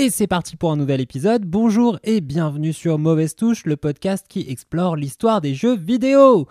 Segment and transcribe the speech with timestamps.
[0.00, 1.44] Et c'est parti pour un nouvel épisode.
[1.44, 6.46] Bonjour et bienvenue sur Mauvaise Touche, le podcast qui explore l'histoire des jeux vidéo.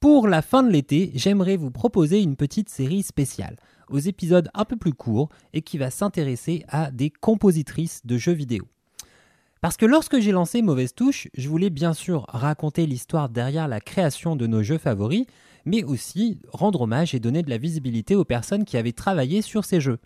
[0.00, 3.56] Pour la fin de l'été, j'aimerais vous proposer une petite série spéciale,
[3.88, 8.34] aux épisodes un peu plus courts et qui va s'intéresser à des compositrices de jeux
[8.34, 8.68] vidéo.
[9.62, 13.80] Parce que lorsque j'ai lancé Mauvaise Touche, je voulais bien sûr raconter l'histoire derrière la
[13.80, 15.24] création de nos jeux favoris,
[15.64, 19.64] mais aussi rendre hommage et donner de la visibilité aux personnes qui avaient travaillé sur
[19.64, 20.00] ces jeux.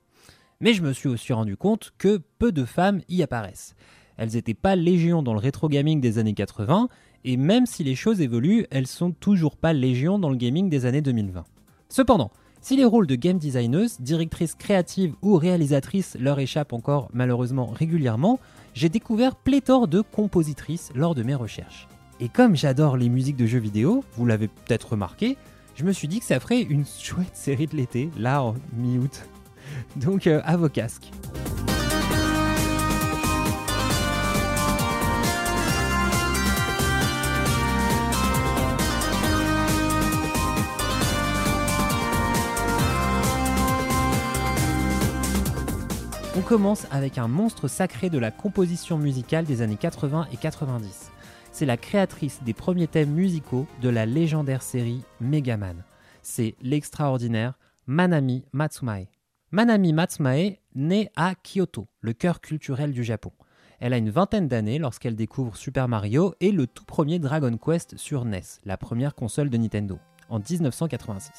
[0.61, 3.75] Mais je me suis aussi rendu compte que peu de femmes y apparaissent.
[4.17, 6.89] Elles n'étaient pas légion dans le rétro gaming des années 80,
[7.25, 10.87] et même si les choses évoluent, elles sont toujours pas légion dans le gaming des
[10.87, 11.45] années 2020.
[11.89, 12.31] Cependant,
[12.61, 18.41] si les rôles de game designeuse, directrice créative ou réalisatrice leur échappent encore malheureusement régulièrement,
[18.73, 21.89] j'ai découvert pléthore de compositrices lors de mes recherches.
[22.21, 25.37] Et comme j'adore les musiques de jeux vidéo, vous l'avez peut-être remarqué,
[25.75, 29.29] je me suis dit que ça ferait une chouette série de l'été, là en mi-août.
[29.97, 31.11] Donc euh, à vos casques.
[46.37, 51.13] On commence avec un monstre sacré de la composition musicale des années 80 et 90.
[51.53, 55.85] C'est la créatrice des premiers thèmes musicaux de la légendaire série Megaman.
[56.23, 57.55] C'est l'extraordinaire
[57.87, 59.07] Manami Matsumae.
[59.55, 63.31] Manami Matsumae naît à Kyoto, le cœur culturel du Japon.
[63.79, 67.97] Elle a une vingtaine d'années lorsqu'elle découvre Super Mario et le tout premier Dragon Quest
[67.97, 71.31] sur NES, la première console de Nintendo, en 1986.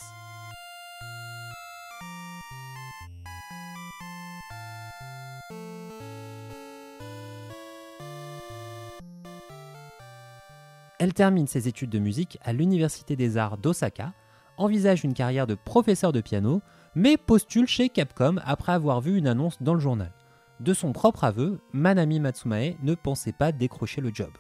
[11.00, 14.13] Elle termine ses études de musique à l'Université des Arts d'Osaka,
[14.56, 16.62] envisage une carrière de professeur de piano,
[16.95, 20.13] mais postule chez Capcom après avoir vu une annonce dans le journal.
[20.61, 24.31] De son propre aveu, Manami Matsumae ne pensait pas décrocher le job.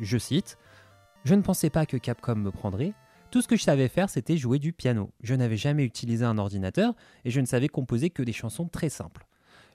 [0.00, 0.56] Je cite
[1.24, 2.94] Je ne pensais pas que Capcom me prendrait.
[3.32, 5.10] Tout ce que je savais faire, c'était jouer du piano.
[5.20, 6.94] Je n'avais jamais utilisé un ordinateur
[7.24, 9.26] et je ne savais composer que des chansons très simples.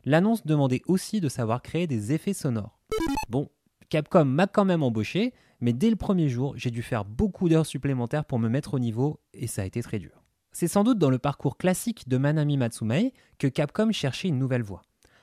[0.06, 2.80] L'annonce demandait aussi de savoir créer des effets sonores.
[3.28, 3.50] Bon,
[3.90, 7.66] Capcom m'a quand même embauché, mais dès le premier jour, j'ai dû faire beaucoup d'heures
[7.66, 10.19] supplémentaires pour me mettre au niveau, et ça a été très dur.
[10.52, 14.64] C'est sans doute dans le parcours classique de Manami Matsumae que Capcom cherchait une nouvelle
[14.64, 14.82] voie.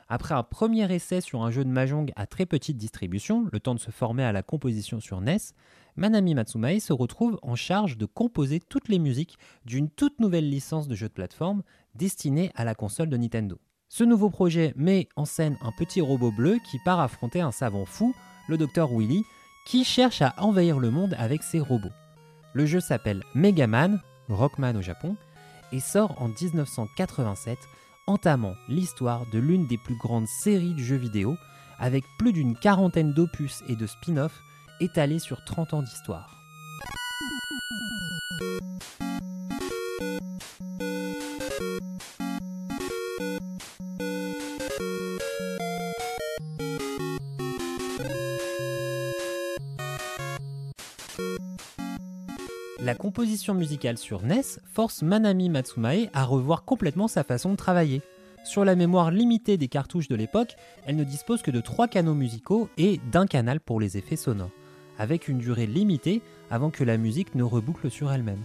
[0.08, 3.74] Après un premier essai sur un jeu de Mahjong à très petite distribution, le temps
[3.74, 5.38] de se former à la composition sur NES,
[5.96, 10.86] Manami Matsumae se retrouve en charge de composer toutes les musiques d'une toute nouvelle licence
[10.86, 11.62] de jeu de plateforme
[11.96, 13.58] destinée à la console de Nintendo.
[13.88, 17.84] Ce nouveau projet met en scène un petit robot bleu qui part affronter un savant
[17.84, 18.14] fou,
[18.48, 19.24] le docteur Willy,
[19.66, 21.88] qui cherche à envahir le monde avec ses robots.
[22.52, 25.16] Le jeu s'appelle Megaman, Rockman au Japon,
[25.72, 27.58] et sort en 1987,
[28.06, 31.36] entamant l'histoire de l'une des plus grandes séries de jeux vidéo,
[31.78, 34.42] avec plus d'une quarantaine d'opus et de spin-offs
[34.80, 36.36] étalés sur 30 ans d'histoire.
[53.16, 54.42] Composition musicale sur NES
[54.74, 58.02] force Manami Matsumae à revoir complètement sa façon de travailler.
[58.44, 60.54] Sur la mémoire limitée des cartouches de l'époque,
[60.84, 64.50] elle ne dispose que de trois canaux musicaux et d'un canal pour les effets sonores,
[64.98, 68.44] avec une durée limitée avant que la musique ne reboucle sur elle-même.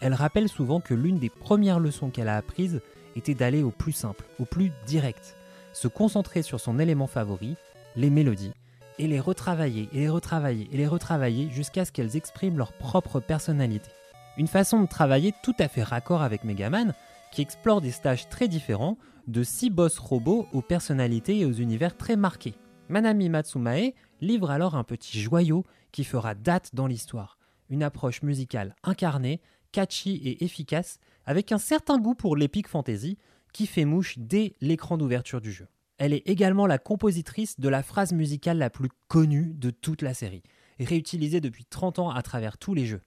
[0.00, 2.80] Elle rappelle souvent que l'une des premières leçons qu'elle a apprises
[3.16, 5.36] était d'aller au plus simple, au plus direct,
[5.74, 7.56] se concentrer sur son élément favori,
[7.96, 8.52] les mélodies,
[8.98, 13.20] et les retravailler, et les retravailler, et les retravailler jusqu'à ce qu'elles expriment leur propre
[13.20, 13.90] personnalité.
[14.38, 16.92] Une façon de travailler tout à fait raccord avec Megaman,
[17.32, 21.96] qui explore des stages très différents, de six boss robots aux personnalités et aux univers
[21.96, 22.54] très marqués.
[22.88, 27.38] Manami Matsumae livre alors un petit joyau qui fera date dans l'histoire.
[27.70, 29.40] Une approche musicale incarnée,
[29.72, 33.18] catchy et efficace, avec un certain goût pour l'épique fantasy,
[33.52, 35.66] qui fait mouche dès l'écran d'ouverture du jeu.
[35.98, 40.12] Elle est également la compositrice de la phrase musicale la plus connue de toute la
[40.12, 40.42] série,
[40.78, 43.00] réutilisée depuis 30 ans à travers tous les jeux.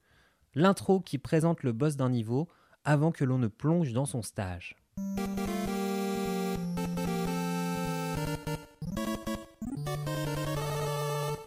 [0.59, 2.49] L'intro qui présente le boss d'un niveau
[2.83, 4.75] avant que l'on ne plonge dans son stage.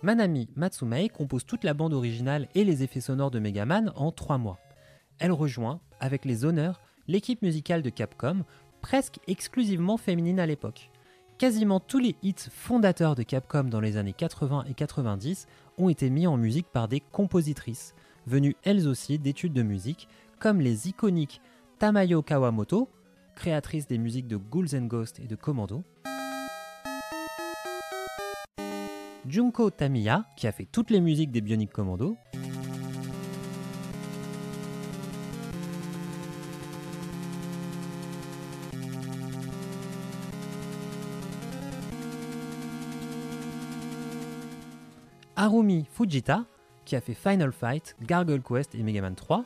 [0.00, 4.38] Manami Matsumae compose toute la bande originale et les effets sonores de Megaman en 3
[4.38, 4.58] mois.
[5.18, 8.46] Elle rejoint, avec les honneurs, l'équipe musicale de Capcom,
[8.80, 10.90] presque exclusivement féminine à l'époque.
[11.36, 16.08] Quasiment tous les hits fondateurs de Capcom dans les années 80 et 90 ont été
[16.08, 17.94] mis en musique par des compositrices,
[18.26, 20.08] venues elles aussi d'études de musique,
[20.38, 21.40] comme les iconiques
[21.78, 22.88] Tamayo Kawamoto,
[23.34, 25.82] créatrice des musiques de Ghouls and Ghosts et de Commando,
[29.26, 32.16] Junko Tamiya, qui a fait toutes les musiques des Bionic Commando,
[45.36, 46.46] Harumi Fujita,
[46.84, 49.44] qui a fait Final Fight, Gargoyle Quest et Mega Man 3.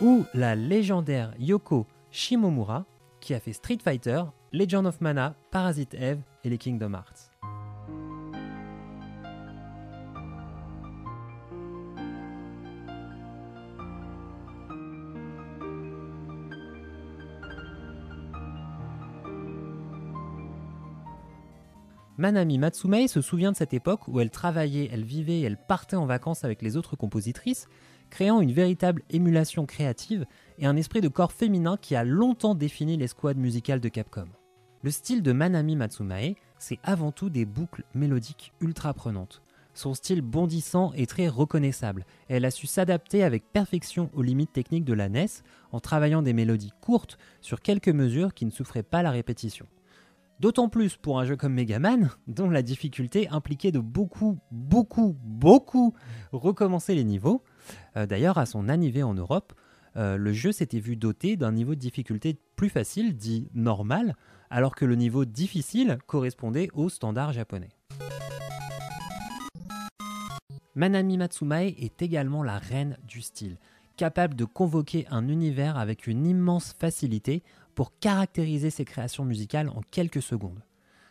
[0.00, 2.84] Ou la légendaire Yoko Shimomura,
[3.20, 7.30] qui a fait Street Fighter, Legend of Mana, Parasite Eve et les Kingdom Hearts.
[22.16, 26.06] Manami Matsumae se souvient de cette époque où elle travaillait, elle vivait, elle partait en
[26.06, 27.66] vacances avec les autres compositrices,
[28.08, 30.24] créant une véritable émulation créative
[30.58, 34.28] et un esprit de corps féminin qui a longtemps défini les squads musicales de Capcom.
[34.82, 39.42] Le style de Manami Matsumae, c'est avant tout des boucles mélodiques ultra prenantes.
[39.72, 44.84] Son style bondissant est très reconnaissable elle a su s'adapter avec perfection aux limites techniques
[44.84, 45.26] de la NES
[45.72, 49.66] en travaillant des mélodies courtes sur quelques mesures qui ne souffraient pas la répétition.
[50.40, 55.16] D'autant plus pour un jeu comme Mega Man, dont la difficulté impliquait de beaucoup, beaucoup,
[55.22, 55.94] beaucoup
[56.32, 57.44] recommencer les niveaux.
[57.96, 59.52] Euh, d'ailleurs, à son arrivée en Europe,
[59.96, 64.16] euh, le jeu s'était vu doté d'un niveau de difficulté plus facile, dit normal,
[64.50, 67.70] alors que le niveau difficile correspondait au standard japonais.
[70.74, 73.58] Manami Matsumae est également la reine du style,
[73.96, 77.44] capable de convoquer un univers avec une immense facilité
[77.74, 80.62] pour caractériser ses créations musicales en quelques secondes.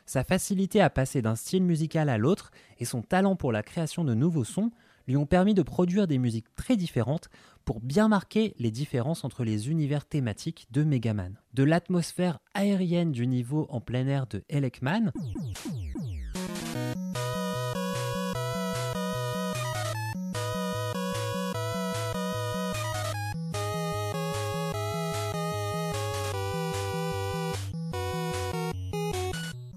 [0.05, 4.03] Sa facilité à passer d'un style musical à l'autre et son talent pour la création
[4.03, 4.71] de nouveaux sons
[5.07, 7.29] lui ont permis de produire des musiques très différentes
[7.65, 11.39] pour bien marquer les différences entre les univers thématiques de Megaman.
[11.53, 15.11] De l'atmosphère aérienne du niveau en plein air de Elekman,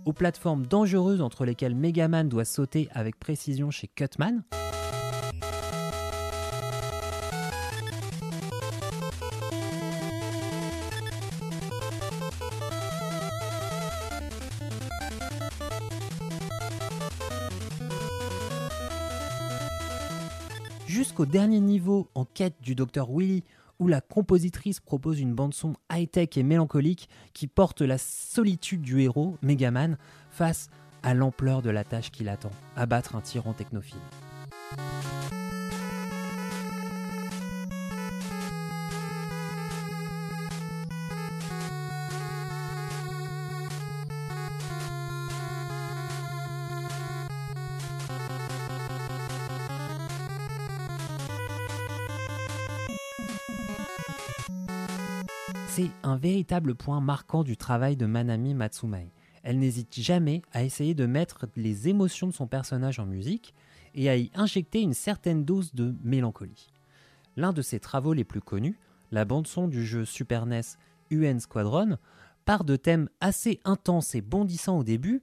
[0.06, 4.44] aux plateformes dangereuses entre lesquelles Megaman doit sauter avec précision chez Cutman.
[20.86, 23.42] Jusqu'au dernier niveau en quête du Dr Willy
[23.78, 29.36] où la compositrice propose une bande-son high-tech et mélancolique qui porte la solitude du héros,
[29.42, 29.96] Megaman,
[30.30, 30.68] face
[31.02, 33.98] à l'ampleur de la tâche qui l'attend, abattre un tyran technophile.
[55.76, 59.10] C'est un véritable point marquant du travail de Manami Matsumae.
[59.42, 63.52] Elle n'hésite jamais à essayer de mettre les émotions de son personnage en musique
[63.94, 66.68] et à y injecter une certaine dose de mélancolie.
[67.36, 68.78] L'un de ses travaux les plus connus,
[69.10, 70.62] la bande-son du jeu Super NES
[71.10, 71.98] UN Squadron,
[72.46, 75.22] part de thèmes assez intenses et bondissants au début,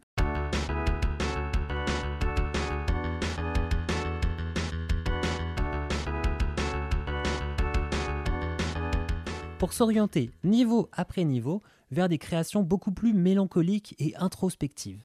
[9.64, 15.00] pour s'orienter niveau après niveau vers des créations beaucoup plus mélancoliques et introspectives.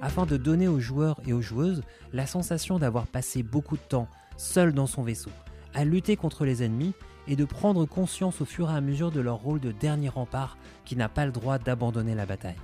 [0.00, 1.82] afin de donner aux joueurs et aux joueuses
[2.14, 5.30] la sensation d'avoir passé beaucoup de temps seul dans son vaisseau,
[5.74, 6.94] à lutter contre les ennemis
[7.28, 10.58] et de prendre conscience au fur et à mesure de leur rôle de dernier rempart
[10.84, 12.56] qui n'a pas le droit d'abandonner la bataille.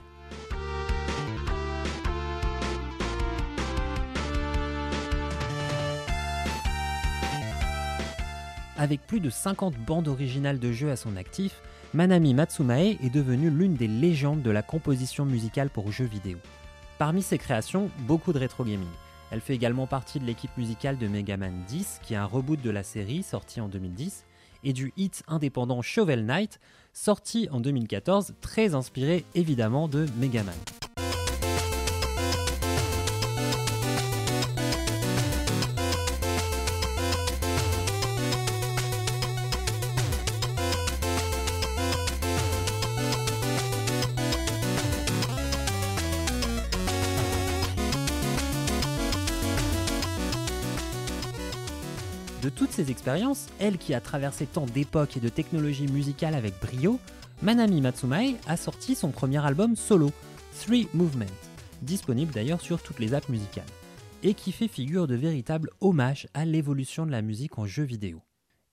[8.81, 11.61] Avec plus de 50 bandes originales de jeux à son actif,
[11.93, 16.39] Manami Matsumae est devenue l'une des légendes de la composition musicale pour jeux vidéo.
[16.97, 18.89] Parmi ses créations, beaucoup de rétro gaming.
[19.31, 22.63] Elle fait également partie de l'équipe musicale de Mega Man 10, qui est un reboot
[22.63, 24.25] de la série sorti en 2010,
[24.65, 26.61] et du hit indépendant Shovel Knight,
[26.93, 30.80] sorti en 2014, très inspiré évidemment de Mega Man.
[52.43, 56.55] De toutes ces expériences, elle qui a traversé tant d'époques et de technologies musicales avec
[56.59, 56.99] brio,
[57.43, 60.11] Manami Matsumae a sorti son premier album solo,
[60.59, 61.27] Three Movement,
[61.83, 63.67] disponible d'ailleurs sur toutes les apps musicales,
[64.23, 68.23] et qui fait figure de véritable hommage à l'évolution de la musique en jeu vidéo.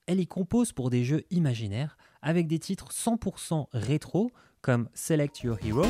[0.06, 4.30] Elle y compose pour des jeux imaginaires avec des titres 100% rétro
[4.62, 5.84] comme Select Your Hero,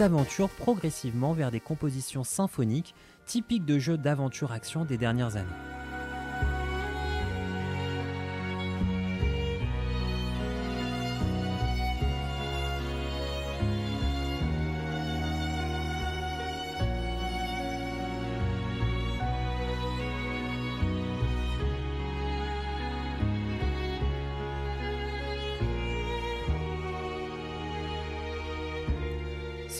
[0.00, 2.94] s'aventure progressivement vers des compositions symphoniques
[3.26, 5.79] typiques de jeux d'aventure-action des dernières années.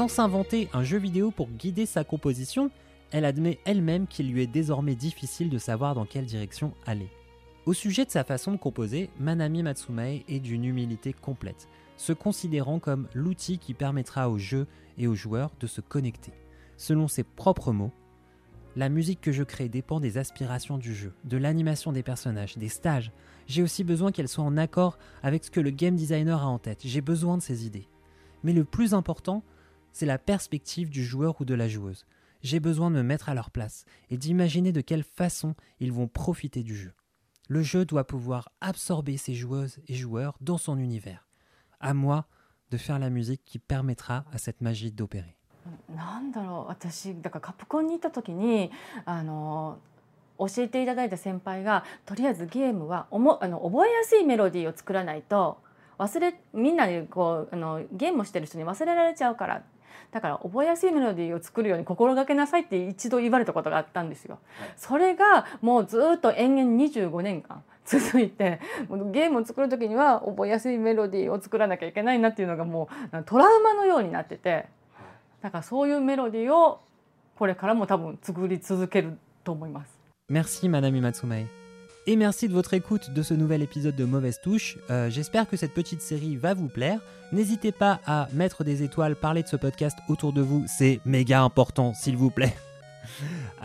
[0.00, 2.70] Sans s'inventer un jeu vidéo pour guider sa composition,
[3.10, 7.10] elle admet elle-même qu'il lui est désormais difficile de savoir dans quelle direction aller.
[7.66, 12.78] Au sujet de sa façon de composer, Manami Matsumae est d'une humilité complète, se considérant
[12.78, 14.66] comme l'outil qui permettra au jeu
[14.96, 16.32] et aux joueurs de se connecter.
[16.78, 17.92] Selon ses propres mots,
[18.76, 22.70] la musique que je crée dépend des aspirations du jeu, de l'animation des personnages, des
[22.70, 23.12] stages.
[23.48, 26.58] J'ai aussi besoin qu'elle soit en accord avec ce que le game designer a en
[26.58, 26.80] tête.
[26.86, 27.86] J'ai besoin de ces idées.
[28.44, 29.42] Mais le plus important,
[29.91, 32.05] c'est la perspective du joueur ou de la joueuse.
[32.41, 36.07] J'ai besoin de me mettre à leur place et d'imaginer de quelle façon ils vont
[36.07, 36.93] profiter du jeu.
[37.47, 41.27] Le jeu doit pouvoir absorber ses joueuses et joueurs dans son univers.
[41.79, 42.27] À moi
[42.71, 45.35] de faire la musique qui permettra à cette magie d'opérer.
[45.95, 48.71] なんだろう私だからカプコンに行った時に
[49.05, 49.79] あの
[50.37, 55.57] 教えていただいた先輩がとりあえずゲームはおもあの覚えやすいメロディーを作らないと
[55.97, 59.63] 忘れみんなにこうあのゲームをしてる人に忘れられちゃうから
[60.10, 64.38] だから覚えやすいメロディーを作るように心がけなさいって一度言われたことがあったんですよ。
[64.76, 68.60] それがもうずっと延々25年間続いて
[69.12, 74.66] ゲームを作る時には覚えやすいメロディーを作らなきゃいけないなっていうのがもうトラウマのようになってて
[75.42, 76.80] だからそういうメロディーを
[77.36, 79.98] これからも多分作り続けると思います。
[80.30, 81.59] Merci Manami Matsumae.
[82.06, 84.78] Et merci de votre écoute de ce nouvel épisode de Mauvaise Touche.
[84.88, 87.00] Euh, J'espère que cette petite série va vous plaire.
[87.30, 91.42] N'hésitez pas à mettre des étoiles, parler de ce podcast autour de vous, c'est méga
[91.42, 92.54] important, s'il vous plaît.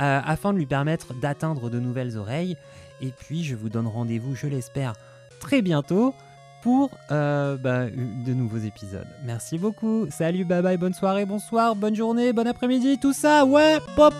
[0.01, 2.57] Euh, afin de lui permettre d'atteindre de nouvelles oreilles.
[3.01, 4.93] Et puis je vous donne rendez-vous, je l'espère,
[5.39, 6.15] très bientôt
[6.63, 9.07] pour euh, bah, de nouveaux épisodes.
[9.23, 10.07] Merci beaucoup.
[10.09, 13.45] Salut, bye bye, bonne soirée, bonsoir, bonne journée, bon après-midi, tout ça.
[13.45, 14.13] Ouais, pop